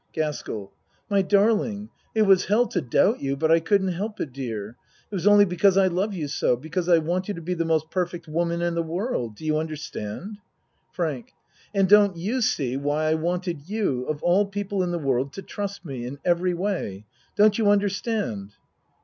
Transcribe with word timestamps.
GASKELL 0.13 0.71
My 1.11 1.21
darling! 1.21 1.89
It 2.15 2.23
was 2.23 2.45
hell 2.45 2.65
to 2.69 2.81
doubt 2.81 3.21
you, 3.21 3.35
but 3.37 3.51
I 3.51 3.59
couldn't 3.59 3.89
help 3.89 4.19
it, 4.19 4.33
dear. 4.33 4.69
It 5.11 5.13
was 5.13 5.27
only 5.27 5.45
because 5.45 5.77
I 5.77 5.85
love 5.85 6.15
you 6.15 6.27
so. 6.27 6.55
Because 6.55 6.89
I 6.89 6.97
want 6.97 7.27
you 7.27 7.35
to 7.35 7.41
be 7.43 7.53
the 7.53 7.65
most 7.65 7.91
perfect 7.91 8.27
woman 8.27 8.63
in 8.63 8.73
the 8.73 8.81
world. 8.81 9.35
Do 9.35 9.45
you 9.45 9.59
understand? 9.59 10.39
FRANK 10.91 11.33
And 11.75 11.87
don't 11.87 12.17
you 12.17 12.41
see 12.41 12.77
why 12.77 13.11
I 13.11 13.13
wanted 13.13 13.69
you 13.69 14.05
of 14.05 14.23
all 14.23 14.47
people 14.47 14.81
in 14.81 14.89
the 14.89 14.97
world 14.97 15.33
to 15.33 15.43
trust 15.43 15.85
me 15.85 16.07
in 16.07 16.17
every 16.25 16.55
way? 16.55 17.05
Don't 17.35 17.59
you 17.59 17.69
understand? 17.69 18.55